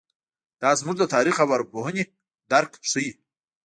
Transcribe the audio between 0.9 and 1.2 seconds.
د